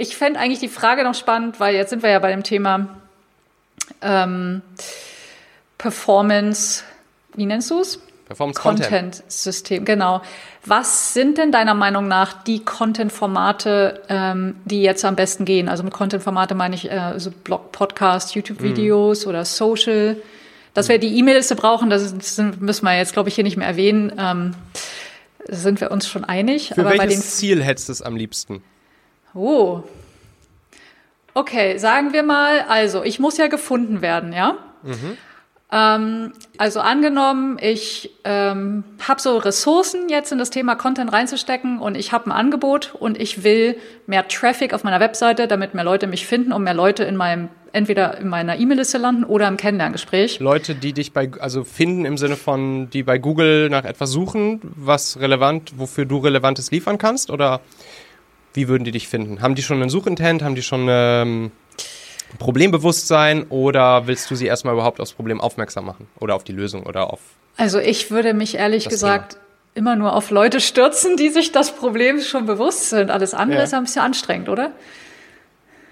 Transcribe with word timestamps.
Ich 0.00 0.16
fände 0.16 0.40
eigentlich 0.40 0.60
die 0.60 0.68
Frage 0.68 1.04
noch 1.04 1.14
spannend, 1.14 1.60
weil 1.60 1.74
jetzt 1.74 1.90
sind 1.90 2.02
wir 2.02 2.08
ja 2.08 2.20
bei 2.20 2.30
dem 2.30 2.42
Thema 2.42 2.88
ähm, 4.00 4.62
Performance, 5.76 6.84
wie 7.34 7.44
nennst 7.44 7.70
du 7.70 7.80
es? 7.80 8.00
Performance 8.24 8.58
Content-System, 8.58 9.84
genau. 9.84 10.22
Was 10.64 11.12
sind 11.12 11.36
denn 11.36 11.52
deiner 11.52 11.74
Meinung 11.74 12.08
nach 12.08 12.42
die 12.44 12.64
Content-Formate, 12.64 14.00
ähm, 14.08 14.54
die 14.64 14.80
jetzt 14.80 15.04
am 15.04 15.16
besten 15.16 15.44
gehen? 15.44 15.68
Also 15.68 15.82
mit 15.82 15.92
Content-Formate 15.92 16.54
meine 16.54 16.76
ich 16.76 16.90
äh, 16.90 17.18
so 17.18 17.30
Blog, 17.30 17.70
Podcast, 17.70 18.34
YouTube-Videos 18.34 19.26
mhm. 19.26 19.28
oder 19.28 19.44
Social. 19.44 20.16
Dass 20.72 20.88
wir 20.88 20.98
die 20.98 21.18
E-Mail-Liste 21.18 21.56
brauchen, 21.56 21.90
das, 21.90 22.16
das 22.16 22.38
müssen 22.38 22.86
wir 22.86 22.96
jetzt, 22.96 23.12
glaube 23.12 23.28
ich, 23.28 23.34
hier 23.34 23.44
nicht 23.44 23.58
mehr 23.58 23.68
erwähnen. 23.68 24.14
Ähm, 24.16 24.54
sind 25.46 25.82
wir 25.82 25.90
uns 25.90 26.08
schon 26.08 26.24
einig. 26.24 26.72
Für 26.74 26.86
Aber 26.86 26.96
welches 26.96 27.36
Ziel 27.36 27.62
hättest 27.62 27.88
du 27.88 27.92
es 27.92 28.00
am 28.00 28.16
liebsten? 28.16 28.62
Oh. 29.34 29.82
Okay, 31.34 31.78
sagen 31.78 32.12
wir 32.12 32.22
mal, 32.22 32.64
also 32.68 33.04
ich 33.04 33.18
muss 33.18 33.36
ja 33.36 33.46
gefunden 33.46 34.02
werden, 34.02 34.32
ja? 34.32 34.58
Mhm. 34.82 35.16
Ähm, 35.72 36.32
also 36.58 36.80
angenommen, 36.80 37.56
ich 37.60 38.10
ähm, 38.24 38.82
habe 39.06 39.20
so 39.20 39.36
Ressourcen 39.36 40.08
jetzt 40.08 40.32
in 40.32 40.38
das 40.38 40.50
Thema 40.50 40.74
Content 40.74 41.12
reinzustecken 41.12 41.78
und 41.78 41.96
ich 41.96 42.12
habe 42.12 42.26
ein 42.26 42.32
Angebot 42.32 42.94
und 42.98 43.20
ich 43.20 43.44
will 43.44 43.76
mehr 44.06 44.26
Traffic 44.26 44.74
auf 44.74 44.82
meiner 44.82 44.98
Webseite, 44.98 45.46
damit 45.46 45.74
mehr 45.74 45.84
Leute 45.84 46.08
mich 46.08 46.26
finden 46.26 46.52
und 46.52 46.64
mehr 46.64 46.74
Leute 46.74 47.04
in 47.04 47.16
meinem 47.16 47.48
entweder 47.72 48.18
in 48.18 48.28
meiner 48.28 48.58
E-Mail-Liste 48.58 48.98
landen 48.98 49.22
oder 49.22 49.46
im 49.46 49.56
Kennenlerngespräch. 49.56 50.40
Leute, 50.40 50.74
die 50.74 50.92
dich 50.92 51.12
bei, 51.12 51.30
also 51.38 51.62
finden 51.62 52.04
im 52.04 52.18
Sinne 52.18 52.34
von, 52.34 52.90
die 52.90 53.04
bei 53.04 53.18
Google 53.18 53.70
nach 53.70 53.84
etwas 53.84 54.10
suchen, 54.10 54.60
was 54.74 55.20
relevant, 55.20 55.78
wofür 55.78 56.04
du 56.04 56.18
Relevantes 56.18 56.72
liefern 56.72 56.98
kannst 56.98 57.30
oder 57.30 57.60
wie 58.54 58.68
würden 58.68 58.84
die 58.84 58.90
dich 58.90 59.08
finden? 59.08 59.42
Haben 59.42 59.54
die 59.54 59.62
schon 59.62 59.80
einen 59.80 59.90
Suchintent? 59.90 60.42
Haben 60.42 60.54
die 60.54 60.62
schon 60.62 60.86
ähm, 60.88 61.52
Problembewusstsein 62.38 63.44
oder 63.48 64.06
willst 64.06 64.30
du 64.30 64.34
sie 64.34 64.46
erstmal 64.46 64.74
überhaupt 64.74 65.00
aufs 65.00 65.12
Problem 65.12 65.40
aufmerksam 65.40 65.86
machen 65.86 66.08
oder 66.18 66.34
auf 66.34 66.44
die 66.44 66.52
Lösung 66.52 66.84
oder 66.84 67.12
auf. 67.12 67.20
Also 67.56 67.78
ich 67.78 68.10
würde 68.10 68.34
mich 68.34 68.56
ehrlich 68.56 68.88
gesagt 68.88 69.32
Thema. 69.32 69.44
immer 69.74 69.96
nur 69.96 70.14
auf 70.14 70.30
Leute 70.30 70.60
stürzen, 70.60 71.16
die 71.16 71.28
sich 71.28 71.52
das 71.52 71.74
Problem 71.74 72.20
schon 72.20 72.46
bewusst 72.46 72.90
sind. 72.90 73.10
Alles 73.10 73.34
andere 73.34 73.58
ja. 73.58 73.64
ist 73.64 73.74
ein 73.74 73.84
bisschen 73.84 74.02
anstrengend, 74.02 74.48
oder? 74.48 74.72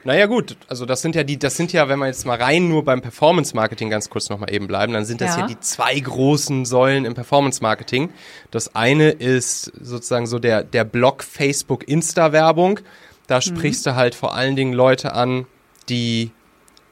Naja 0.04 0.27
gut, 0.27 0.56
also 0.68 0.86
das 0.86 1.02
sind 1.02 1.14
ja 1.16 1.24
die, 1.24 1.38
das 1.38 1.56
sind 1.56 1.72
ja, 1.72 1.88
wenn 1.88 1.98
wir 1.98 2.06
jetzt 2.06 2.24
mal 2.24 2.41
rein 2.41 2.68
nur 2.68 2.84
beim 2.84 3.02
Performance 3.02 3.54
Marketing 3.54 3.91
ganz 3.91 4.08
kurz 4.08 4.28
nochmal 4.30 4.52
eben 4.52 4.66
bleiben, 4.66 4.92
dann 4.92 5.04
sind 5.04 5.20
das 5.20 5.34
ja. 5.34 5.41
ja 5.42 5.46
die 5.48 5.58
zwei 5.60 5.98
großen 5.98 6.64
Säulen 6.64 7.04
im 7.04 7.14
Performance 7.14 7.62
Marketing. 7.62 8.10
Das 8.50 8.74
eine 8.76 9.10
ist 9.10 9.64
sozusagen 9.80 10.26
so 10.26 10.38
der, 10.38 10.62
der 10.62 10.84
Blog 10.84 11.24
Facebook 11.24 11.86
Insta 11.88 12.32
Werbung. 12.32 12.80
Da 13.26 13.36
mhm. 13.36 13.42
sprichst 13.42 13.86
du 13.86 13.96
halt 13.96 14.14
vor 14.14 14.34
allen 14.34 14.56
Dingen 14.56 14.72
Leute 14.72 15.14
an, 15.14 15.46
die, 15.88 16.30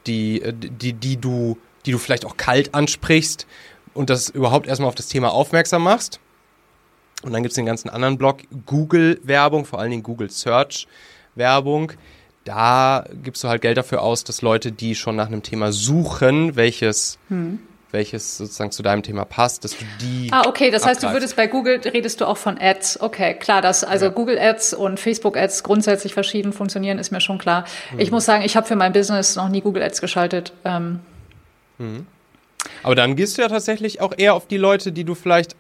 die, 0.06 0.42
äh, 0.42 0.52
die, 0.52 0.92
die 0.92 1.16
du, 1.16 1.58
die 1.86 1.92
du 1.92 1.98
vielleicht 1.98 2.24
auch 2.24 2.36
kalt 2.36 2.74
ansprichst 2.74 3.46
und 3.94 4.10
das 4.10 4.28
überhaupt 4.28 4.66
erstmal 4.66 4.88
auf 4.88 4.94
das 4.94 5.08
Thema 5.08 5.32
aufmerksam 5.32 5.84
machst. 5.84 6.20
Und 7.22 7.32
dann 7.32 7.42
gibt 7.42 7.52
es 7.52 7.56
den 7.56 7.66
ganzen 7.66 7.88
anderen 7.88 8.18
Blog, 8.18 8.42
Google-Werbung, 8.66 9.64
vor 9.64 9.78
allen 9.78 9.90
Dingen 9.90 10.02
Google 10.02 10.30
Search-Werbung. 10.30 11.92
Da 12.46 13.04
gibst 13.22 13.44
du 13.44 13.48
halt 13.48 13.60
Geld 13.60 13.76
dafür 13.76 14.02
aus, 14.02 14.24
dass 14.24 14.40
Leute, 14.40 14.72
die 14.72 14.94
schon 14.94 15.16
nach 15.16 15.26
einem 15.26 15.42
Thema 15.42 15.72
suchen, 15.72 16.56
welches 16.56 17.18
hm 17.28 17.58
welches 17.96 18.36
sozusagen 18.36 18.72
zu 18.72 18.82
deinem 18.82 19.02
Thema 19.02 19.24
passt, 19.24 19.64
dass 19.64 19.76
du 19.78 19.84
die. 20.00 20.28
Ah, 20.30 20.42
okay, 20.46 20.70
das 20.70 20.82
abgreifst. 20.82 21.02
heißt, 21.02 21.10
du 21.10 21.16
würdest 21.16 21.36
bei 21.36 21.46
Google 21.46 21.80
redest 21.84 22.20
du 22.20 22.26
auch 22.26 22.36
von 22.36 22.58
Ads. 22.58 23.00
Okay, 23.00 23.34
klar, 23.34 23.62
dass 23.62 23.84
also 23.84 24.06
ja. 24.06 24.10
Google 24.10 24.38
Ads 24.38 24.74
und 24.74 25.00
Facebook 25.00 25.36
Ads 25.36 25.62
grundsätzlich 25.62 26.12
verschieden 26.12 26.52
funktionieren, 26.52 26.98
ist 26.98 27.10
mir 27.10 27.20
schon 27.20 27.38
klar. 27.38 27.64
Mhm. 27.92 28.00
Ich 28.00 28.10
muss 28.10 28.24
sagen, 28.24 28.44
ich 28.44 28.56
habe 28.56 28.66
für 28.66 28.76
mein 28.76 28.92
Business 28.92 29.36
noch 29.36 29.48
nie 29.48 29.60
Google 29.60 29.82
Ads 29.82 30.00
geschaltet. 30.00 30.52
Ähm. 30.64 31.00
Mhm. 31.78 32.06
Aber 32.82 32.94
dann 32.94 33.16
gehst 33.16 33.38
du 33.38 33.42
ja 33.42 33.48
tatsächlich 33.48 34.00
auch 34.00 34.12
eher 34.16 34.34
auf 34.34 34.46
die 34.46 34.56
Leute, 34.56 34.92
die 34.92 35.04
du 35.04 35.14
vielleicht, 35.14 35.56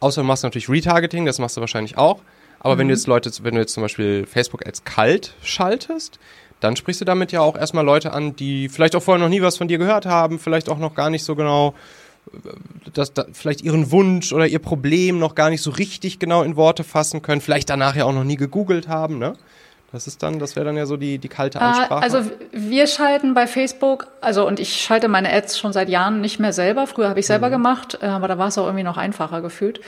außer 0.00 0.22
du 0.22 0.26
machst 0.26 0.42
natürlich 0.42 0.68
Retargeting, 0.68 1.26
das 1.26 1.38
machst 1.38 1.56
du 1.56 1.60
wahrscheinlich 1.60 1.98
auch. 1.98 2.22
Aber 2.60 2.74
mhm. 2.74 2.78
wenn 2.78 2.88
du 2.88 2.94
jetzt 2.94 3.06
Leute, 3.06 3.30
wenn 3.42 3.54
du 3.54 3.60
jetzt 3.60 3.72
zum 3.72 3.82
Beispiel 3.82 4.26
Facebook 4.26 4.66
Ads 4.66 4.84
kalt 4.84 5.34
schaltest, 5.42 6.18
dann 6.60 6.76
sprichst 6.76 7.00
du 7.00 7.04
damit 7.04 7.32
ja 7.32 7.40
auch 7.40 7.56
erstmal 7.56 7.84
Leute 7.84 8.12
an, 8.12 8.36
die 8.36 8.68
vielleicht 8.68 8.94
auch 8.94 9.02
vorher 9.02 9.22
noch 9.22 9.30
nie 9.30 9.42
was 9.42 9.56
von 9.56 9.66
dir 9.66 9.78
gehört 9.78 10.06
haben, 10.06 10.38
vielleicht 10.38 10.68
auch 10.68 10.78
noch 10.78 10.94
gar 10.94 11.10
nicht 11.10 11.24
so 11.24 11.34
genau, 11.34 11.74
dass 12.92 13.14
da 13.14 13.24
vielleicht 13.32 13.62
ihren 13.62 13.90
Wunsch 13.90 14.32
oder 14.32 14.46
ihr 14.46 14.58
Problem 14.58 15.18
noch 15.18 15.34
gar 15.34 15.50
nicht 15.50 15.62
so 15.62 15.70
richtig 15.70 16.18
genau 16.18 16.42
in 16.42 16.56
Worte 16.56 16.84
fassen 16.84 17.22
können, 17.22 17.40
vielleicht 17.40 17.70
danach 17.70 17.96
ja 17.96 18.04
auch 18.04 18.12
noch 18.12 18.24
nie 18.24 18.36
gegoogelt 18.36 18.88
haben, 18.88 19.18
ne? 19.18 19.34
Das 19.92 20.06
ist 20.06 20.22
dann, 20.22 20.38
das 20.38 20.54
wäre 20.54 20.66
dann 20.66 20.76
ja 20.76 20.86
so 20.86 20.96
die, 20.96 21.18
die 21.18 21.28
kalte 21.28 21.60
ah, 21.60 21.70
Ansprache. 21.70 22.02
Also 22.02 22.30
wir 22.52 22.86
schalten 22.86 23.34
bei 23.34 23.48
Facebook, 23.48 24.06
also 24.20 24.46
und 24.46 24.60
ich 24.60 24.80
schalte 24.80 25.08
meine 25.08 25.32
Ads 25.32 25.58
schon 25.58 25.72
seit 25.72 25.88
Jahren 25.88 26.20
nicht 26.20 26.38
mehr 26.38 26.52
selber. 26.52 26.86
Früher 26.86 27.08
habe 27.08 27.18
ich 27.18 27.26
selber 27.26 27.48
mhm. 27.48 27.52
gemacht, 27.52 27.98
äh, 28.00 28.06
aber 28.06 28.28
da 28.28 28.38
war 28.38 28.48
es 28.48 28.58
auch 28.58 28.66
irgendwie 28.66 28.84
noch 28.84 28.98
einfacher 28.98 29.40
gefühlt. 29.40 29.80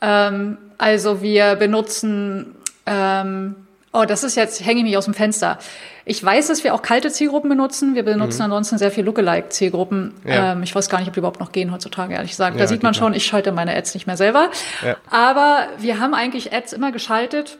Ähm, 0.00 0.58
also 0.78 1.22
wir 1.22 1.56
benutzen 1.56 2.54
ähm, 2.86 3.56
Oh, 3.98 4.04
das 4.04 4.24
ist 4.24 4.34
jetzt, 4.34 4.62
hänge 4.62 4.80
ich 4.80 4.84
mich 4.84 4.96
aus 4.98 5.06
dem 5.06 5.14
Fenster. 5.14 5.58
Ich 6.04 6.22
weiß, 6.22 6.48
dass 6.48 6.62
wir 6.64 6.74
auch 6.74 6.82
kalte 6.82 7.10
Zielgruppen 7.10 7.48
benutzen. 7.48 7.94
Wir 7.94 8.02
benutzen 8.02 8.40
mhm. 8.40 8.44
ansonsten 8.44 8.76
sehr 8.76 8.90
viel 8.90 9.04
Lookalike-Zielgruppen. 9.06 10.12
Ja. 10.26 10.52
Ähm, 10.52 10.62
ich 10.62 10.74
weiß 10.74 10.90
gar 10.90 10.98
nicht, 10.98 11.08
ob 11.08 11.14
die 11.14 11.20
überhaupt 11.20 11.40
noch 11.40 11.50
gehen 11.50 11.72
heutzutage, 11.72 12.12
ehrlich 12.12 12.32
gesagt. 12.32 12.56
Da 12.56 12.60
ja, 12.60 12.66
sieht 12.66 12.82
man 12.82 12.92
schon, 12.92 13.14
ich 13.14 13.24
schalte 13.24 13.52
meine 13.52 13.74
Ads 13.74 13.94
nicht 13.94 14.06
mehr 14.06 14.18
selber. 14.18 14.50
Ja. 14.84 14.96
Aber 15.08 15.68
wir 15.78 15.98
haben 15.98 16.12
eigentlich 16.12 16.52
Ads 16.52 16.74
immer 16.74 16.92
geschaltet. 16.92 17.56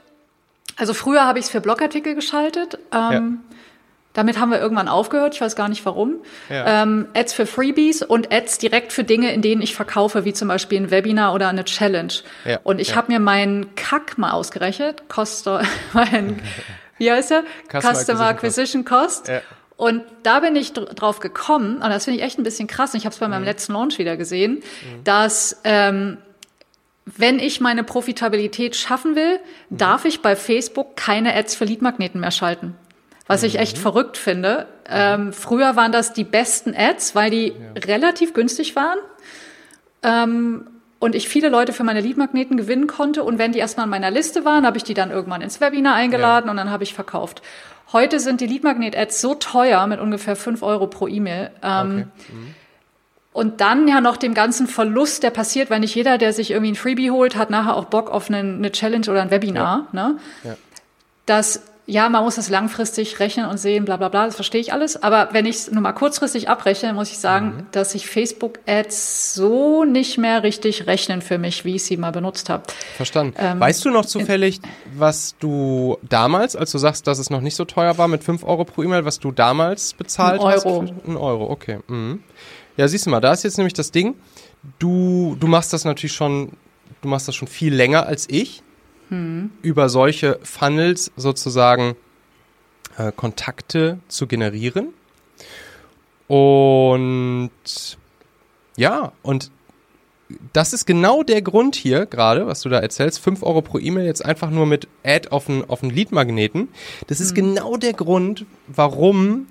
Also 0.77 0.93
früher 0.93 1.25
habe 1.25 1.39
ich 1.39 1.47
es 1.47 1.51
für 1.51 1.63
Blogartikel 1.63 2.15
geschaltet. 2.15 2.79
Ähm, 2.93 3.39
damit 4.17 4.41
haben 4.41 4.51
wir 4.51 4.59
irgendwann 4.59 4.89
aufgehört, 4.89 5.35
ich 5.35 5.43
weiß 5.43 5.57
gar 5.57 5.69
nicht 5.69 5.85
warum. 5.85 6.15
Ja. 6.49 6.83
Ähm, 6.83 7.07
Ads 7.15 7.35
für 7.35 7.45
Freebies 7.45 8.01
und 8.01 8.33
Ads 8.33 8.57
direkt 8.57 8.95
für 8.95 9.05
Dinge, 9.05 9.31
in 9.31 9.43
denen 9.43 9.61
ich 9.61 9.77
verkaufe, 9.77 10.25
wie 10.25 10.33
zum 10.33 10.49
Beispiel 10.49 10.81
ein 10.81 10.91
Webinar 10.91 11.35
oder 11.35 11.49
eine 11.49 11.65
Challenge. 11.65 12.15
Ja. 12.47 12.59
Und 12.63 12.81
ich 12.81 12.91
ja. 12.91 12.97
habe 12.97 13.13
mir 13.13 13.21
meinen 13.21 13.75
Kack 13.75 14.17
mal 14.17 14.31
ausgerechnet, 14.31 15.11
kostet 15.11 15.67
mein, 15.93 16.41
wie 16.97 17.13
heißt 17.13 17.31
er? 17.31 17.45
Customer, 17.69 17.95
Customer 17.95 18.27
Acquisition 18.29 18.85
Cost. 18.87 19.27
Cost. 19.27 19.43
Und 19.77 20.03
da 20.23 20.41
bin 20.41 20.57
ich 20.57 20.73
drauf 20.73 21.21
gekommen, 21.21 21.83
und 21.83 21.91
das 21.91 22.07
finde 22.07 22.19
ich 22.21 22.25
echt 22.25 22.39
ein 22.39 22.43
bisschen 22.43 22.67
krass, 22.69 22.95
und 22.95 23.01
ich 23.01 23.05
habe 23.05 23.13
es 23.13 23.19
bei 23.19 23.29
meinem 23.29 23.43
mhm. 23.43 23.49
letzten 23.49 23.75
Launch 23.75 23.99
wieder 23.99 24.17
gesehen, 24.17 24.55
mhm. 24.55 25.05
dass 25.05 25.61
ähm, 25.65 26.17
wenn 27.05 27.39
ich 27.39 27.61
meine 27.61 27.85
Profitabilität 27.85 28.77
schaffen 28.77 29.15
will, 29.15 29.41
mhm. 29.69 29.77
darf 29.77 30.07
ich 30.07 30.23
bei 30.23 30.37
Facebook 30.37 30.97
keine 30.97 31.35
Ads 31.35 31.55
für 31.55 31.67
Leadmagneten 31.67 32.19
mehr 32.19 32.31
schalten 32.31 32.77
was 33.27 33.43
ich 33.43 33.59
echt 33.59 33.77
mhm. 33.79 33.83
verrückt 33.83 34.17
finde. 34.17 34.67
Ähm, 34.89 35.33
früher 35.33 35.77
waren 35.77 35.93
das 35.93 36.13
die 36.13 36.25
besten 36.25 36.75
Ads, 36.77 37.15
weil 37.15 37.31
die 37.31 37.49
ja. 37.49 37.55
relativ 37.87 38.35
günstig 38.35 38.77
waren. 38.77 38.99
Ähm, 40.03 40.69
und 40.99 41.15
ich 41.15 41.29
viele 41.29 41.49
Leute 41.49 41.73
für 41.73 41.85
meine 41.85 42.01
Leadmagneten 42.01 42.57
gewinnen 42.57 42.87
konnte. 42.87 43.23
Und 43.23 43.39
wenn 43.39 43.53
die 43.53 43.59
erstmal 43.59 43.85
in 43.85 43.91
meiner 43.91 44.11
Liste 44.11 44.45
waren, 44.45 44.65
habe 44.65 44.79
ich 44.79 44.85
die 44.85 44.95
dann 44.95 45.11
irgendwann 45.11 45.43
ins 45.43 45.61
Webinar 45.61 45.95
eingeladen 45.95 46.47
ja. 46.47 46.51
und 46.51 46.57
dann 46.57 46.71
habe 46.71 46.85
ich 46.85 46.95
verkauft. 46.95 47.43
Heute 47.93 48.19
sind 48.19 48.41
die 48.41 48.47
Leadmagnet-Ads 48.47 49.21
so 49.21 49.35
teuer 49.35 49.87
mit 49.87 50.01
ungefähr 50.01 50.37
fünf 50.37 50.63
Euro 50.63 50.87
pro 50.87 51.07
E-Mail. 51.07 51.51
Ähm, 51.63 52.11
okay. 52.19 52.33
mhm. 52.33 52.55
Und 53.33 53.61
dann 53.61 53.87
ja 53.87 54.01
noch 54.01 54.17
dem 54.17 54.33
ganzen 54.33 54.67
Verlust, 54.67 55.23
der 55.23 55.29
passiert, 55.29 55.69
weil 55.69 55.81
nicht 55.81 55.95
jeder, 55.95 56.17
der 56.17 56.33
sich 56.33 56.53
irgendwie 56.53 56.73
ein 56.73 56.77
Freebie 56.77 57.11
holt, 57.11 57.37
hat 57.37 57.51
nachher 57.51 57.77
auch 57.77 57.85
Bock 57.85 58.11
auf 58.11 58.31
eine, 58.31 58.39
eine 58.39 58.73
Challenge 58.73 59.11
oder 59.11 59.21
ein 59.21 59.31
Webinar. 59.31 59.89
Ja. 59.93 60.09
Ne? 60.09 60.19
Ja. 60.43 60.57
Das 61.27 61.61
ja, 61.89 62.09
man 62.09 62.25
muss 62.25 62.35
das 62.35 62.49
langfristig 62.49 63.21
rechnen 63.21 63.47
und 63.47 63.59
sehen, 63.59 63.85
bla 63.85 63.97
bla 63.97 64.09
bla, 64.09 64.27
das 64.27 64.35
verstehe 64.35 64.61
ich 64.61 64.73
alles. 64.73 65.01
Aber 65.01 65.29
wenn 65.31 65.47
ich 65.47 65.57
es 65.57 65.71
nur 65.71 65.81
mal 65.81 65.93
kurzfristig 65.93 66.49
abrechne, 66.49 66.93
muss 66.93 67.13
ich 67.13 67.19
sagen, 67.19 67.47
mhm. 67.47 67.67
dass 67.71 67.93
sich 67.93 68.09
Facebook-Ads 68.09 69.35
so 69.35 69.85
nicht 69.85 70.19
mehr 70.19 70.43
richtig 70.43 70.89
rechnen 70.89 71.23
für 71.23 71.39
mich, 71.39 71.65
wie 71.65 71.77
ich 71.77 71.85
sie 71.85 71.97
mal 71.97 72.11
benutzt 72.11 72.51
habe. 72.51 72.65
Verstanden. 72.97 73.35
Ähm, 73.39 73.61
weißt 73.61 73.85
du 73.85 73.91
noch 73.91 74.05
zufällig, 74.05 74.61
was 74.97 75.37
du 75.39 75.97
damals, 76.03 76.57
als 76.57 76.73
du 76.73 76.79
sagst, 76.79 77.07
dass 77.07 77.21
es 77.21 77.31
noch 77.31 77.41
nicht 77.41 77.55
so 77.55 77.65
teuer 77.65 77.97
war, 77.99 78.09
mit 78.09 78.25
5 78.25 78.43
Euro 78.43 78.65
pro 78.65 78.83
E-Mail, 78.83 79.05
was 79.05 79.21
du 79.21 79.31
damals 79.31 79.95
bezahlt 79.95 80.41
ein 80.41 80.47
Euro. 80.47 80.83
hast? 80.83 81.07
Ein 81.07 81.17
Euro, 81.17 81.49
okay. 81.49 81.79
Mhm. 81.87 82.25
Ja, 82.77 82.89
siehst 82.89 83.07
du 83.07 83.11
mal, 83.11 83.21
da 83.21 83.33
ist 83.33 83.45
jetzt 83.45 83.59
nämlich 83.59 83.75
das 83.75 83.93
Ding, 83.93 84.17
du, 84.81 85.37
du 85.39 85.47
machst 85.47 85.73
das 85.73 85.85
natürlich 85.85 86.15
schon, 86.15 86.51
du 87.01 87.09
machst 87.09 87.29
das 87.29 87.37
schon 87.37 87.47
viel 87.47 87.73
länger 87.73 88.07
als 88.07 88.27
ich 88.29 88.63
hm. 89.09 89.51
über 89.63 89.89
solche 89.89 90.39
Funnels 90.43 91.13
sozusagen 91.17 91.97
äh, 92.99 93.13
Kontakte 93.13 93.99
zu 94.09 94.27
generieren. 94.27 94.89
Und 96.29 97.51
ja, 98.77 99.13
und 99.23 99.51
das 100.53 100.73
ist 100.73 100.87
genau 100.87 101.23
der 101.23 101.41
Grund 101.41 101.77
hier 101.77 102.07
gerade, 102.07 102.47
was 102.47 102.63
du 102.63 102.69
da 102.69 102.81
erzählst. 102.81 103.21
5 103.21 103.43
Euro 103.43 103.63
pro 103.63 103.79
E-Mail 103.79 104.07
jetzt 104.07 104.25
einfach 104.25 104.51
nur 104.51 104.67
mit 104.67 104.89
Ad 105.05 105.29
auf 105.29 105.49
einen, 105.49 105.69
auf 105.69 105.83
einen 105.83 105.93
Lead-Magneten. 105.93 106.69
Das 107.07 107.21
ist 107.21 107.33
mhm. 107.33 107.37
genau 107.37 107.77
der 107.77 107.93
Grund, 107.93 108.45
warum 108.67 109.47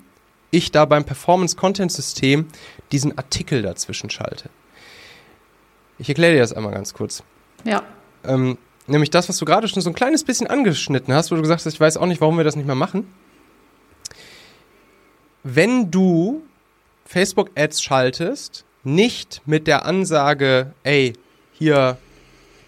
ich 0.50 0.72
da 0.72 0.84
beim 0.84 1.04
Performance-Content-System 1.04 2.46
diesen 2.92 3.16
Artikel 3.16 3.62
dazwischen 3.62 4.10
schalte. 4.10 4.50
Ich 5.98 6.08
erkläre 6.08 6.34
dir 6.34 6.40
das 6.40 6.52
einmal 6.52 6.72
ganz 6.72 6.92
kurz. 6.92 7.22
Ja. 7.64 7.82
Ähm, 8.24 8.58
nämlich 8.86 9.10
das, 9.10 9.28
was 9.28 9.38
du 9.38 9.44
gerade 9.44 9.68
schon 9.68 9.82
so 9.82 9.90
ein 9.90 9.94
kleines 9.94 10.24
bisschen 10.24 10.46
angeschnitten 10.46 11.12
hast, 11.14 11.30
wo 11.30 11.36
du 11.36 11.42
gesagt 11.42 11.64
hast, 11.64 11.72
ich 11.72 11.80
weiß 11.80 11.96
auch 11.96 12.06
nicht, 12.06 12.20
warum 12.20 12.36
wir 12.36 12.44
das 12.44 12.56
nicht 12.56 12.66
mehr 12.66 12.74
machen. 12.74 13.06
Wenn 15.42 15.90
du 15.90 16.42
Facebook-Ads 17.04 17.82
schaltest, 17.82 18.64
nicht 18.84 19.42
mit 19.46 19.66
der 19.66 19.84
Ansage, 19.84 20.72
ey, 20.82 21.12
hier 21.52 21.98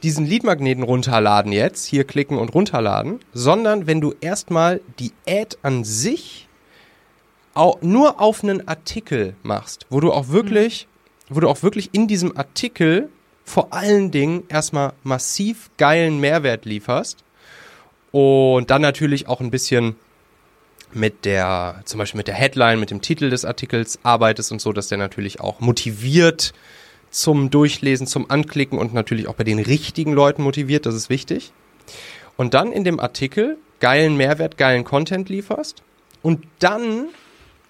diesen 0.03 0.27
Leadmagneten 0.27 0.85
runterladen 0.85 1.53
jetzt, 1.53 1.87
hier 1.87 2.05
klicken 2.05 2.39
und 2.39 2.55
runterladen, 2.55 3.21
sondern 3.33 3.87
wenn 3.87 4.01
du 4.01 4.15
erstmal 4.21 4.81
die 4.99 5.13
Ad 5.27 5.57
an 5.63 5.85
sich 5.85 6.49
auch 7.55 7.83
nur 7.83 8.21
auf 8.21 8.45
einen 8.45 8.69
Artikel 8.69 9.35
machst, 9.43 9.87
wo 9.91 10.01
du 10.01 10.13
auch 10.13 10.29
wirklich, 10.29 10.87
mhm. 11.29 11.35
wo 11.35 11.41
du 11.41 11.49
auch 11.49 11.63
wirklich 11.63 11.91
in 11.93 12.07
diesem 12.07 12.37
Artikel 12.37 13.11
vor 13.49 13.73
allen 13.73 14.11
Dingen 14.11 14.45
erstmal 14.49 14.93
massiv 15.05 15.71
geilen 15.79 16.21
Mehrwert 16.21 16.67
lieferst 16.67 17.25
und 18.13 18.71
dann 18.71 18.83
natürlich 18.83 19.27
auch 19.27 19.41
ein 19.41 19.51
bisschen 19.51 19.97
mit 20.93 21.25
der, 21.25 21.81
zum 21.85 21.99
Beispiel 21.99 22.19
mit 22.19 22.29
der 22.29 22.35
Headline, 22.35 22.79
mit 22.79 22.91
dem 22.91 23.01
Titel 23.01 23.31
des 23.31 23.45
Artikels 23.45 23.99
arbeitest 24.03 24.53
und 24.53 24.61
so, 24.61 24.73
dass 24.73 24.89
der 24.89 24.99
natürlich 24.99 25.41
auch 25.41 25.61
motiviert 25.61 26.53
zum 27.11 27.49
Durchlesen, 27.51 28.07
zum 28.07 28.31
Anklicken 28.31 28.79
und 28.79 28.93
natürlich 28.93 29.29
auch 29.29 29.35
bei 29.35 29.45
den 29.45 29.59
richtigen 29.59 30.13
Leuten 30.13 30.43
motiviert, 30.43 30.85
das 30.85 30.95
ist 30.95 31.09
wichtig. 31.09 31.53
Und 32.37 32.53
dann 32.53 32.71
in 32.71 32.85
dem 32.85 33.01
Artikel 33.01 33.57
geilen 33.81 34.17
Mehrwert, 34.17 34.59
geilen 34.59 34.85
Content 34.85 35.31
lieferst 35.31 35.83
und 36.21 36.47
dann 36.59 37.09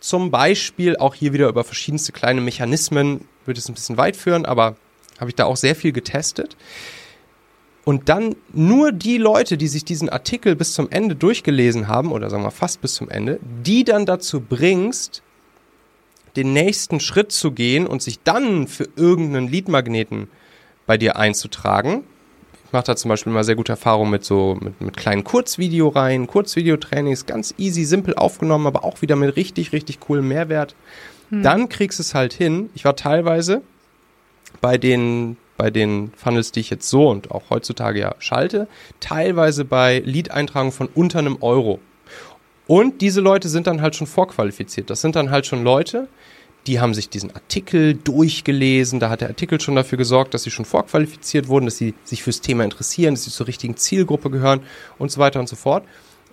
zum 0.01 0.33
Beispiel 0.33 0.97
auch 0.97 1.15
hier 1.15 1.33
wieder 1.33 1.49
über 1.49 1.63
verschiedenste 1.63 2.13
kleine 2.13 2.41
Mechanismen, 2.41 3.29
würde 3.45 3.61
es 3.61 3.69
ein 3.69 3.75
bisschen 3.75 3.97
weit 3.97 4.17
führen, 4.17 4.45
aber 4.45 4.77
habe 5.19 5.31
ich 5.31 5.35
da 5.35 5.45
auch 5.45 5.57
sehr 5.57 5.75
viel 5.75 5.93
getestet. 5.93 6.57
Und 7.85 8.11
dann 8.11 8.37
nur 8.53 8.93
die 8.93 9.17
Leute, 9.17 9.57
die 9.57 9.67
sich 9.67 9.85
diesen 9.85 10.11
Artikel 10.11 10.55
bis 10.57 10.75
zum 10.75 10.91
Ende 10.91 11.17
durchgelesen 11.17 11.89
haben, 11.89 12.13
oder 12.13 12.29
sagen 12.29 12.43
wir 12.43 12.51
fast 12.51 12.83
bis 12.83 12.95
zum 12.95 13.09
Ende, 13.09 13.41
die 13.65 13.83
dann 13.83 14.05
dazu 14.05 14.41
bringst, 14.41 15.23
den 16.37 16.53
nächsten 16.53 17.01
Schritt 17.01 17.33
zu 17.33 17.53
gehen 17.53 17.87
und 17.87 18.03
sich 18.03 18.23
dann 18.23 18.69
für 18.69 18.89
irgendeinen 18.97 19.49
Leadmagneten 19.49 20.29
bei 20.87 20.99
dir 20.99 21.17
einzutragen. 21.17 22.05
Ich 22.67 22.73
mache 22.75 22.85
da 22.85 22.97
zum 22.97 23.09
Beispiel 23.09 23.33
mal 23.33 23.45
sehr 23.45 23.57
gute 23.57 23.73
Erfahrungen 23.73 24.11
mit 24.11 24.25
so 24.25 24.59
mit, 24.61 24.79
mit 24.83 24.97
kleinen 24.97 25.25
Kurzvideoreihen, 25.25 26.27
Kurzvideotrainings, 26.27 27.25
ganz 27.25 27.55
easy, 27.57 27.85
simpel 27.85 28.15
aufgenommen, 28.15 28.67
aber 28.67 28.85
auch 28.85 29.01
wieder 29.01 29.17
mit 29.17 29.35
richtig, 29.37 29.73
richtig 29.73 30.01
coolem 30.01 30.29
Mehrwert. 30.29 30.75
Hm. 31.31 31.43
Dann 31.43 31.71
kriegst 31.71 31.99
du 31.99 32.03
es 32.03 32.15
halt 32.15 32.35
hin. 32.35 32.69
Ich 32.75 32.85
war 32.85 32.95
teilweise 32.95 33.63
bei 34.61 34.79
den 34.79 35.37
bei 35.59 35.71
den 35.71 36.13
Funnels, 36.17 36.53
die 36.53 36.61
ich 36.61 36.71
jetzt 36.71 36.89
so 36.89 37.09
und 37.09 37.33
auch 37.33 37.51
heutzutage 37.51 37.99
ja 37.99 38.15
schalte, 38.21 38.69
teilweise 39.01 39.65
bei 39.65 39.99
Lead-Eintragungen 40.07 40.73
von 40.73 40.89
unter 40.95 41.19
einem 41.19 41.39
Euro. 41.41 41.81
Und 42.69 43.01
diese 43.01 43.21
Leute 43.21 43.49
sind 43.49 43.67
dann 43.67 43.83
halt 43.83 43.97
schon 43.97 44.07
vorqualifiziert. 44.07 44.89
Das 44.89 45.01
sind 45.01 45.17
dann 45.17 45.31
halt 45.31 45.47
schon 45.47 45.65
Leute, 45.65 46.07
die 46.67 46.81
haben 46.81 46.95
sich 46.95 47.09
diesen 47.09 47.35
Artikel 47.35 47.95
durchgelesen. 47.95 49.01
Da 49.01 49.11
hat 49.11 49.23
der 49.23 49.29
Artikel 49.29 49.61
schon 49.61 49.75
dafür 49.75 49.99
gesorgt, 49.99 50.35
dass 50.35 50.43
sie 50.43 50.51
schon 50.51 50.67
vorqualifiziert 50.67 51.49
wurden, 51.49 51.65
dass 51.65 51.79
sie 51.79 51.95
sich 52.05 52.23
fürs 52.23 52.41
Thema 52.41 52.65
interessieren, 52.65 53.15
dass 53.15 53.25
sie 53.25 53.31
zur 53.31 53.47
richtigen 53.47 53.77
Zielgruppe 53.77 54.31
gehören 54.31 54.61
und 54.99 55.11
so 55.11 55.19
weiter 55.19 55.41
und 55.41 55.49
so 55.49 55.57
fort. 55.57 55.85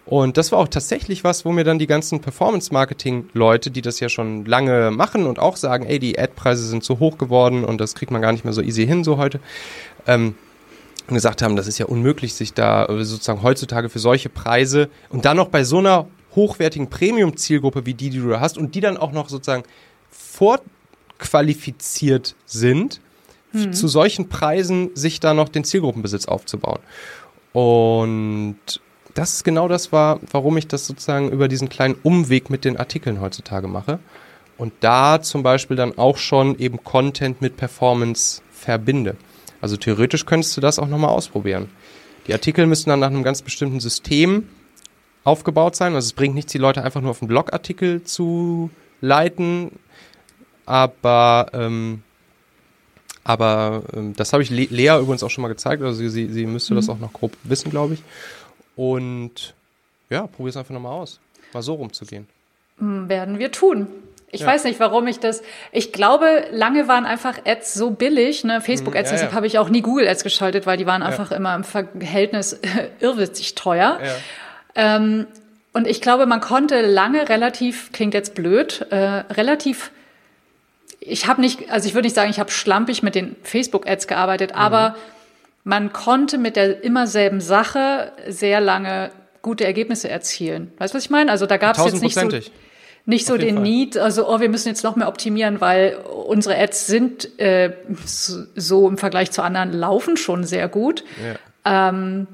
Und 0.05 0.37
das 0.37 0.51
war 0.51 0.59
auch 0.59 0.67
tatsächlich 0.67 1.23
was, 1.23 1.45
wo 1.45 1.51
mir 1.51 1.63
dann 1.63 1.79
die 1.79 1.87
ganzen 1.87 2.21
Performance-Marketing-Leute, 2.21 3.71
die 3.71 3.81
das 3.81 3.99
ja 3.99 4.07
schon 4.07 4.45
lange 4.45 4.91
machen 4.91 5.25
und 5.25 5.39
auch 5.39 5.57
sagen, 5.57 5.83
ey, 5.85 5.97
die 5.97 6.19
Ad-Preise 6.19 6.67
sind 6.67 6.83
zu 6.83 6.99
hoch 6.99 7.17
geworden 7.17 7.65
und 7.65 7.81
das 7.81 7.95
kriegt 7.95 8.11
man 8.11 8.21
gar 8.21 8.31
nicht 8.31 8.45
mehr 8.45 8.53
so 8.53 8.61
easy 8.61 8.85
hin, 8.85 9.03
so 9.03 9.17
heute, 9.17 9.39
ähm, 10.05 10.35
gesagt 11.07 11.41
haben, 11.41 11.55
das 11.55 11.65
ist 11.67 11.79
ja 11.79 11.87
unmöglich, 11.87 12.35
sich 12.35 12.53
da 12.53 12.85
sozusagen 12.87 13.41
heutzutage 13.41 13.89
für 13.89 13.99
solche 13.99 14.29
Preise 14.29 14.89
und 15.09 15.25
dann 15.25 15.37
noch 15.37 15.49
bei 15.49 15.63
so 15.63 15.79
einer 15.79 16.07
hochwertigen 16.35 16.89
Premium-Zielgruppe 16.89 17.85
wie 17.85 17.95
die, 17.95 18.09
die 18.09 18.19
du 18.19 18.29
da 18.29 18.39
hast 18.39 18.57
und 18.57 18.73
die 18.75 18.81
dann 18.81 18.97
auch 18.97 19.11
noch 19.11 19.29
sozusagen 19.29 19.63
vorqualifiziert 20.11 22.35
sind, 22.45 23.01
hm. 23.51 23.73
zu 23.73 23.87
solchen 23.87 24.29
Preisen 24.29 24.95
sich 24.95 25.19
da 25.19 25.33
noch 25.33 25.49
den 25.49 25.63
Zielgruppenbesitz 25.63 26.25
aufzubauen. 26.25 26.79
Und 27.53 28.81
das 29.15 29.33
ist 29.33 29.44
genau 29.44 29.67
das 29.67 29.91
war, 29.91 30.19
warum 30.31 30.57
ich 30.57 30.67
das 30.67 30.85
sozusagen 30.85 31.31
über 31.31 31.47
diesen 31.47 31.69
kleinen 31.69 31.95
Umweg 32.03 32.50
mit 32.50 32.65
den 32.65 32.77
Artikeln 32.77 33.21
heutzutage 33.21 33.67
mache. 33.67 34.00
Und 34.57 34.73
da 34.81 35.21
zum 35.21 35.41
Beispiel 35.41 35.75
dann 35.75 35.97
auch 35.97 36.17
schon 36.17 36.59
eben 36.59 36.83
Content 36.83 37.41
mit 37.41 37.57
Performance 37.57 38.41
verbinde. 38.51 39.17
Also 39.62 39.77
theoretisch 39.77 40.25
könntest 40.25 40.56
du 40.56 40.62
das 40.62 40.79
auch 40.79 40.88
nochmal 40.88 41.09
ausprobieren. 41.09 41.69
Die 42.27 42.33
Artikel 42.33 42.67
müssen 42.67 42.89
dann 42.89 43.00
nach 43.00 43.09
einem 43.09 43.23
ganz 43.23 43.41
bestimmten 43.41 43.79
System 43.79 44.47
aufgebaut 45.23 45.75
sein. 45.75 45.95
Also 45.95 46.07
es 46.07 46.13
bringt 46.13 46.35
nichts, 46.35 46.51
die 46.51 46.57
Leute 46.57 46.83
einfach 46.83 47.01
nur 47.01 47.12
auf 47.12 47.21
einen 47.21 47.29
Blogartikel 47.29 48.03
zu 48.03 48.69
leiten, 49.01 49.71
aber 50.65 51.47
ähm, 51.53 52.03
aber 53.23 53.83
ähm, 53.94 54.13
das 54.15 54.33
habe 54.33 54.44
ich 54.44 54.51
Le 54.51 54.67
Lea 54.69 55.00
übrigens 55.00 55.23
auch 55.23 55.31
schon 55.31 55.41
mal 55.41 55.47
gezeigt. 55.47 55.81
Also 55.81 55.97
sie, 55.97 56.09
sie, 56.09 56.31
sie 56.31 56.45
müsste 56.45 56.73
mhm. 56.73 56.77
das 56.77 56.89
auch 56.89 57.00
noch 57.00 57.12
grob 57.12 57.33
wissen, 57.44 57.71
glaube 57.71 57.95
ich. 57.95 58.03
Und 58.75 59.54
ja, 60.10 60.27
probier 60.27 60.50
es 60.50 60.57
einfach 60.57 60.74
nochmal 60.74 60.94
aus, 60.94 61.19
mal 61.54 61.62
so 61.62 61.74
rumzugehen. 61.75 62.27
Hm, 62.80 63.10
werden 63.10 63.39
wir 63.39 63.51
tun. 63.51 63.88
Ich 64.31 64.42
ja. 64.42 64.48
weiß 64.48 64.66
nicht, 64.66 64.80
warum 64.80 65.07
ich 65.07 65.19
das. 65.19 65.44
Ich 65.72 65.94
glaube, 65.94 66.45
lange 66.51 66.88
waren 66.88 67.06
einfach 67.06 67.38
Ads 67.45 67.74
so 67.74 67.92
billig, 67.92 68.44
ne? 68.44 68.60
Facebook-Ads, 68.60 69.10
ja, 69.10 69.13
deshalb 69.13 69.31
ja. 69.31 69.36
habe 69.36 69.48
ich 69.48 69.60
auch 69.60 69.69
nie 69.69 69.81
Google-Ads 69.81 70.24
geschaltet, 70.24 70.66
weil 70.66 70.77
die 70.77 70.86
waren 70.86 71.04
einfach 71.04 71.31
immer 71.31 71.56
im 71.56 71.63
Verhältnis 71.63 72.60
irrwitzig 73.00 73.56
teuer. 73.56 74.00
Ähm, 74.75 75.27
und 75.72 75.88
ich 75.88 76.01
glaube, 76.01 76.25
man 76.25 76.42
konnte 76.42 76.81
lange 76.81 77.30
relativ, 77.30 77.92
klingt 77.94 78.13
jetzt 78.13 78.36
blöd, 78.36 78.88
äh, 78.89 78.95
relativ 78.95 79.92
ich 81.07 81.27
habe 81.27 81.42
nicht, 81.42 81.69
also 81.69 81.88
ich 81.88 81.94
würde 81.94 82.07
nicht 82.07 82.16
sagen, 82.16 82.30
ich 82.30 82.39
habe 82.39 82.51
schlampig 82.51 83.04
mit 83.04 83.16
den 83.16 83.36
Facebook-Ads 83.44 84.07
gearbeitet, 84.07 84.51
mhm. 84.51 84.57
aber 84.57 84.95
man 85.65 85.91
konnte 85.91 86.38
mit 86.38 86.56
der 86.56 86.83
immer 86.83 87.07
selben 87.07 87.41
Sache 87.41 88.13
sehr 88.29 88.62
lange 88.62 89.12
gute 89.41 89.65
Ergebnisse 89.65 90.09
erzielen. 90.09 90.71
Weißt 90.77 90.94
du, 90.94 90.97
was 90.97 91.06
ich 91.06 91.09
meine? 91.09 91.31
Also 91.31 91.47
da 91.47 91.57
gab 91.57 91.77
es 91.77 91.83
jetzt 91.83 92.01
nicht 92.01 92.17
so, 92.17 92.29
nicht 93.06 93.25
so 93.25 93.35
den 93.35 93.56
Fall. 93.56 93.63
Need, 93.63 93.97
also 93.97 94.29
oh, 94.29 94.39
wir 94.39 94.50
müssen 94.50 94.69
jetzt 94.69 94.83
noch 94.83 94.95
mehr 94.95 95.07
optimieren, 95.07 95.62
weil 95.62 95.97
unsere 96.27 96.57
Ads 96.57 96.88
sind 96.88 97.39
äh, 97.39 97.73
so 98.06 98.88
im 98.88 98.97
Vergleich 98.97 99.31
zu 99.31 99.41
anderen 99.41 99.73
laufen 99.73 100.17
schon 100.17 100.45
sehr 100.45 100.69
gut. 100.69 101.03
Ja. 101.63 101.89
Ähm, 101.89 102.27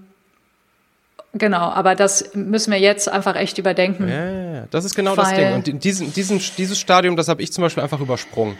Genau, 1.33 1.69
aber 1.69 1.95
das 1.95 2.35
müssen 2.35 2.73
wir 2.73 2.80
jetzt 2.80 3.07
einfach 3.07 3.38
echt 3.38 3.57
überdenken. 3.57 4.09
Ja, 4.09 4.30
ja, 4.30 4.54
ja. 4.54 4.68
das 4.69 4.83
ist 4.83 4.95
genau 4.95 5.16
das 5.16 5.33
Ding. 5.33 5.54
Und 5.54 5.83
diesen, 5.85 6.11
diesen, 6.11 6.42
dieses 6.57 6.78
Stadium, 6.78 7.16
das 7.16 7.30
habe 7.30 7.42
ich 7.42 7.54
zum 7.54 7.61
Beispiel 7.61 7.81
einfach 7.81 8.02
übersprungen. 8.02 8.57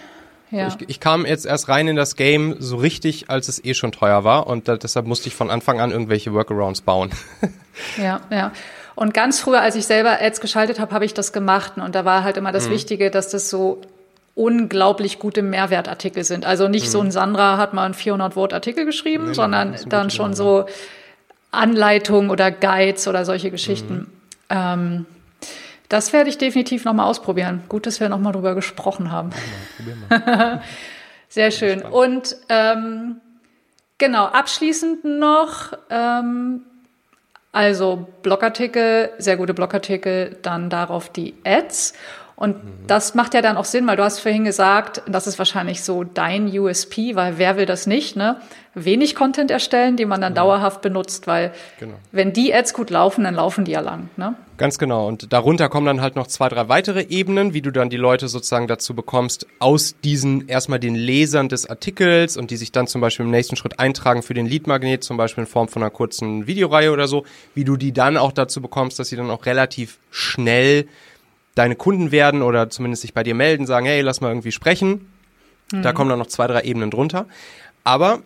Ja. 0.52 0.68
Ich, 0.68 0.90
ich, 0.90 1.00
kam 1.00 1.26
jetzt 1.26 1.46
erst 1.46 1.70
rein 1.70 1.88
in 1.88 1.96
das 1.96 2.18
Game 2.18 2.58
so 2.60 2.76
richtig, 2.76 3.30
als 3.30 3.48
es 3.48 3.64
eh 3.64 3.74
schon 3.74 3.94
teuer 3.94 4.24
war 4.26 4.48
und 4.48 4.68
da, 4.68 4.76
deshalb 4.76 5.08
musste 5.08 5.30
ich 5.30 5.36
von 5.36 5.50
Anfang 5.50 5.80
an 5.80 5.92
irgendwelche 5.92 6.34
Workarounds 6.34 6.82
bauen. 6.82 7.12
ja, 7.98 8.20
ja. 8.30 8.52
Und 8.96 9.14
ganz 9.14 9.40
früher, 9.40 9.62
als 9.62 9.76
ich 9.76 9.86
selber 9.86 10.22
Ads 10.22 10.42
geschaltet 10.42 10.80
habe, 10.80 10.94
habe 10.94 11.06
ich 11.06 11.14
das 11.14 11.32
gemacht 11.32 11.74
und 11.78 11.96
da 11.96 12.04
war 12.04 12.24
halt 12.24 12.36
immer 12.36 12.52
das 12.52 12.68
mhm. 12.68 12.74
Wichtige, 12.74 13.10
dass 13.10 13.30
das 13.30 13.50
so 13.50 13.82
unglaublich 14.36 15.20
gute 15.20 15.42
Mehrwertartikel 15.42 16.24
sind. 16.24 16.46
Also 16.46 16.68
nicht 16.68 16.88
mhm. 16.88 16.92
so 16.92 17.02
ein 17.02 17.12
Sandra 17.12 17.58
hat 17.58 17.74
mal 17.74 17.86
einen 17.86 17.94
400 17.94 18.36
Wort 18.36 18.54
Artikel 18.54 18.86
geschrieben, 18.86 19.28
nee, 19.28 19.34
sondern 19.34 19.76
dann 19.88 20.10
schon 20.10 20.34
so 20.34 20.66
Anleitungen 21.52 22.30
oder 22.30 22.52
Guides 22.52 23.08
oder 23.08 23.24
solche 23.26 23.52
Geschichten. 23.52 23.94
Mhm. 23.94 24.08
Ähm, 24.50 25.06
das 25.92 26.14
werde 26.14 26.30
ich 26.30 26.38
definitiv 26.38 26.86
nochmal 26.86 27.08
ausprobieren. 27.08 27.64
Gut, 27.68 27.86
dass 27.86 28.00
wir 28.00 28.08
nochmal 28.08 28.32
drüber 28.32 28.56
gesprochen 28.56 29.12
haben. 29.12 29.32
Ja. 30.10 30.62
Sehr 31.28 31.52
schön. 31.52 31.82
Und 31.82 32.38
ähm, 32.48 33.20
genau, 33.98 34.26
abschließend 34.26 35.04
noch, 35.04 35.74
ähm, 35.90 36.62
also 37.52 38.08
Blogartikel, 38.22 39.10
sehr 39.18 39.36
gute 39.36 39.54
Blogartikel, 39.54 40.38
dann 40.42 40.70
darauf 40.70 41.10
die 41.10 41.34
Ads. 41.44 41.94
Und 42.42 42.64
mhm. 42.64 42.88
das 42.88 43.14
macht 43.14 43.36
ja 43.36 43.44
dann 43.44 43.56
auch 43.56 43.66
Sinn, 43.66 43.86
weil 43.86 43.98
du 43.98 44.04
hast 44.04 44.18
vorhin 44.18 44.46
gesagt, 44.46 45.04
das 45.06 45.28
ist 45.28 45.38
wahrscheinlich 45.38 45.84
so 45.84 46.04
dein 46.04 46.48
USP, 46.48 47.16
weil 47.16 47.38
wer 47.38 47.56
will 47.56 47.68
das 47.68 47.86
nicht, 47.86 48.16
ne? 48.16 48.38
Wenig 48.74 49.14
Content 49.14 49.52
erstellen, 49.52 49.96
die 49.96 50.06
man 50.06 50.22
dann 50.22 50.34
mhm. 50.34 50.38
dauerhaft 50.38 50.82
benutzt, 50.82 51.28
weil 51.28 51.52
genau. 51.80 51.94
wenn 52.12 52.34
die 52.34 52.52
Ads 52.52 52.74
gut 52.74 52.90
laufen, 52.90 53.26
dann 53.26 53.36
laufen 53.36 53.64
die 53.64 53.74
ja 53.74 53.82
lang, 53.82 54.10
ne? 54.18 54.34
Ganz 54.58 54.80
genau. 54.80 55.08
Und 55.08 55.32
darunter 55.32 55.70
kommen 55.70 55.86
dann 55.86 56.02
halt 56.02 56.16
noch 56.16 56.26
zwei, 56.26 56.50
drei 56.50 56.68
weitere 56.68 57.04
Ebenen, 57.04 57.54
wie 57.54 57.62
du 57.62 57.70
dann 57.70 57.92
die 57.92 57.98
Leute 57.98 58.28
sozusagen 58.28 58.68
dazu 58.68 58.96
bekommst, 58.96 59.46
aus 59.60 59.94
diesen 60.04 60.48
erstmal 60.48 60.80
den 60.80 60.96
Lesern 60.96 61.48
des 61.48 61.70
Artikels 61.70 62.38
und 62.38 62.50
die 62.50 62.58
sich 62.58 62.72
dann 62.72 62.88
zum 62.88 63.02
Beispiel 63.02 63.24
im 63.24 63.32
nächsten 63.32 63.56
Schritt 63.56 63.78
eintragen 63.78 64.24
für 64.24 64.34
den 64.34 64.48
Lead-Magnet, 64.48 65.04
zum 65.04 65.16
Beispiel 65.16 65.44
in 65.44 65.48
Form 65.48 65.68
von 65.68 65.84
einer 65.84 65.92
kurzen 65.92 66.48
Videoreihe 66.48 66.92
oder 66.92 67.08
so, 67.08 67.24
wie 67.54 67.66
du 67.66 67.78
die 67.78 67.92
dann 67.92 68.18
auch 68.18 68.32
dazu 68.32 68.62
bekommst, 68.62 68.98
dass 68.98 69.10
sie 69.10 69.16
dann 69.16 69.30
auch 69.30 69.46
relativ 69.46 70.00
schnell 70.10 70.88
deine 71.56 71.76
Kunden 71.76 72.12
werden 72.12 72.42
oder 72.42 72.70
zumindest 72.70 73.02
sich 73.02 73.14
bei 73.14 73.24
dir 73.24 73.36
melden, 73.36 73.66
sagen, 73.66 73.86
hey, 73.86 74.02
lass 74.02 74.22
mal 74.22 74.30
irgendwie 74.30 74.52
sprechen. 74.52 75.12
Mhm. 75.72 75.82
Da 75.82 75.94
kommen 75.94 76.10
dann 76.10 76.20
noch 76.20 76.28
zwei, 76.28 76.48
drei 76.48 76.62
Ebenen 76.62 76.92
drunter. 76.92 77.26
Aber 77.84 78.20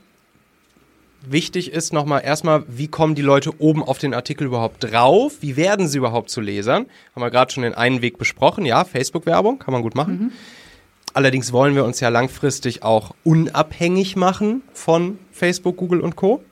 wichtig 1.27 1.71
ist 1.71 1.93
nochmal 1.93 2.23
erstmal, 2.23 2.63
wie 2.67 2.87
kommen 2.87 3.15
die 3.15 3.21
Leute 3.21 3.59
oben 3.59 3.83
auf 3.83 3.97
den 3.97 4.13
Artikel 4.13 4.47
überhaupt 4.47 4.83
drauf? 4.83 5.37
Wie 5.41 5.55
werden 5.55 5.87
sie 5.87 5.97
überhaupt 5.97 6.29
zu 6.29 6.41
Lesern? 6.41 6.85
Haben 7.15 7.21
wir 7.21 7.31
gerade 7.31 7.51
schon 7.51 7.63
den 7.63 7.73
einen 7.73 8.01
Weg 8.01 8.17
besprochen. 8.17 8.65
Ja, 8.65 8.83
Facebook-Werbung 8.83 9.59
kann 9.59 9.71
man 9.71 9.81
gut 9.81 9.95
machen. 9.95 10.19
Mhm. 10.19 10.31
Allerdings 11.13 11.53
wollen 11.53 11.75
wir 11.75 11.85
uns 11.85 12.01
ja 12.01 12.09
langfristig 12.09 12.83
auch 12.83 13.15
unabhängig 13.23 14.17
machen 14.17 14.63
von 14.73 15.17
Facebook, 15.31 15.77
Google 15.77 16.01
und 16.01 16.17
Co. 16.17 16.43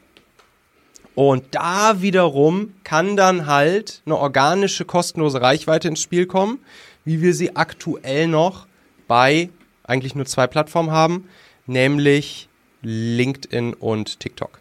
Und 1.15 1.43
da 1.51 2.01
wiederum 2.01 2.73
kann 2.83 3.15
dann 3.15 3.45
halt 3.45 4.01
eine 4.05 4.17
organische, 4.17 4.85
kostenlose 4.85 5.41
Reichweite 5.41 5.87
ins 5.87 6.01
Spiel 6.01 6.25
kommen, 6.25 6.59
wie 7.05 7.21
wir 7.21 7.33
sie 7.33 7.55
aktuell 7.55 8.27
noch 8.27 8.65
bei 9.07 9.49
eigentlich 9.83 10.15
nur 10.15 10.25
zwei 10.25 10.47
Plattformen 10.47 10.91
haben, 10.91 11.27
nämlich 11.67 12.47
LinkedIn 12.81 13.73
und 13.73 14.19
TikTok. 14.19 14.59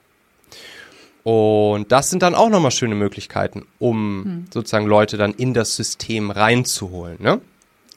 Und 1.25 1.93
das 1.93 2.11
sind 2.11 2.23
dann 2.23 2.35
auch 2.35 2.49
nochmal 2.49 2.73
schöne 2.73 2.97
Möglichkeiten, 2.97 3.67
um 3.79 4.25
hm. 4.25 4.45
sozusagen 4.53 4.87
Leute 4.87 5.17
dann 5.17 5.33
in 5.33 5.55
das 5.55 5.77
System 5.77 6.31
reinzuholen. 6.31 7.17
Ne? 7.21 7.41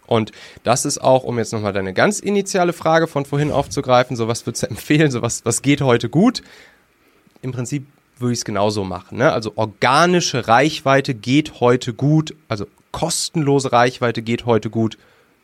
Und 0.05 0.31
das 0.63 0.85
ist 0.85 0.99
auch, 0.99 1.23
um 1.23 1.39
jetzt 1.39 1.51
nochmal 1.51 1.73
deine 1.73 1.93
ganz 1.93 2.19
initiale 2.19 2.73
Frage 2.73 3.07
von 3.07 3.25
vorhin 3.25 3.51
aufzugreifen, 3.51 4.15
so 4.15 4.27
was 4.27 4.45
würdest 4.45 4.63
du 4.63 4.67
empfehlen, 4.69 5.09
so 5.09 5.21
was, 5.21 5.43
was 5.43 5.61
geht 5.63 5.81
heute 5.81 6.07
gut? 6.09 6.43
Im 7.41 7.51
Prinzip 7.51 7.87
würde 8.17 8.33
ich 8.33 8.39
es 8.39 8.45
genauso 8.45 8.83
machen. 8.83 9.17
Ne? 9.17 9.31
Also 9.31 9.53
organische 9.55 10.47
Reichweite 10.47 11.13
geht 11.13 11.59
heute 11.59 11.93
gut, 11.93 12.35
also 12.47 12.65
kostenlose 12.91 13.71
Reichweite 13.71 14.21
geht 14.21 14.45
heute 14.45 14.69
gut. 14.69 14.97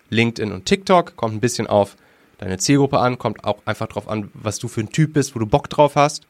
LinkedIn 0.10 0.52
und 0.52 0.66
TikTok 0.66 1.16
kommt 1.16 1.36
ein 1.36 1.40
bisschen 1.42 1.68
auf 1.68 1.96
deine 2.38 2.58
Zielgruppe 2.58 3.00
an, 3.00 3.18
kommt 3.18 3.44
auch 3.44 3.60
einfach 3.66 3.88
drauf 3.88 4.10
an, 4.10 4.32
was 4.34 4.60
du 4.60 4.68
für 4.68 4.82
ein 4.82 4.92
Typ 4.92 5.14
bist, 5.14 5.36
wo 5.36 5.40
du 5.40 5.46
Bock 5.46 5.70
drauf 5.70 5.96
hast. 5.96 6.24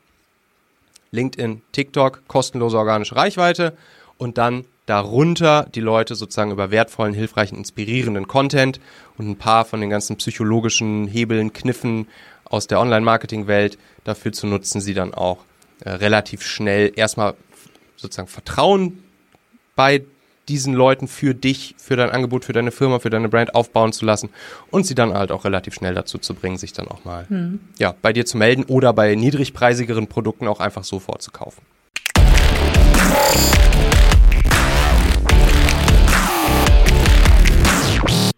LinkedIn, 1.12 1.62
TikTok, 1.72 2.24
kostenlose 2.28 2.78
organische 2.78 3.16
Reichweite 3.16 3.76
und 4.18 4.38
dann 4.38 4.66
darunter 4.86 5.68
die 5.74 5.80
Leute 5.82 6.16
sozusagen 6.16 6.52
über 6.52 6.72
wertvollen, 6.72 7.14
hilfreichen, 7.14 7.58
inspirierenden 7.58 8.28
Content 8.28 8.80
und 9.18 9.30
ein 9.30 9.38
paar 9.38 9.66
von 9.66 9.82
den 9.82 9.90
ganzen 9.90 10.18
psychologischen 10.18 11.08
Hebeln, 11.08 11.54
Kniffen 11.54 12.08
aus 12.46 12.68
der 12.68 12.80
Online-Marketing-Welt 12.80 13.78
dafür 14.04 14.32
zu 14.32 14.48
nutzen, 14.48 14.82
sie 14.82 14.94
dann 14.94 15.14
auch 15.14 15.40
äh, 15.82 15.92
relativ 15.92 16.44
schnell 16.44 16.92
erstmal 16.96 17.36
sozusagen 17.96 18.28
Vertrauen 18.28 19.04
bei 19.76 20.04
diesen 20.48 20.74
Leuten 20.74 21.08
für 21.08 21.34
dich, 21.34 21.76
für 21.78 21.96
dein 21.96 22.10
Angebot, 22.10 22.46
für 22.46 22.54
deine 22.54 22.72
Firma, 22.72 23.00
für 23.00 23.10
deine 23.10 23.30
Brand 23.30 23.56
aufbauen 23.56 23.94
zu 23.94 24.06
lassen 24.06 24.30
und 24.70 24.86
sie 24.86 24.96
dann 24.96 25.14
halt 25.14 25.32
auch 25.32 25.46
relativ 25.46 25.76
schnell 25.76 25.94
dazu 25.94 26.18
zu 26.18 26.34
bringen, 26.34 26.58
sich 26.58 26.74
dann 26.74 26.88
auch 26.88 27.06
mal 27.06 27.26
hm. 27.30 27.60
ja, 27.78 27.96
bei 28.02 28.12
dir 28.12 28.26
zu 28.26 28.38
melden 28.38 28.64
oder 28.66 28.92
bei 28.92 29.16
niedrigpreisigeren 29.16 30.08
Produkten 30.08 30.48
auch 30.48 30.60
einfach 30.60 30.84
so 30.84 31.00
vorzukaufen. 31.00 31.64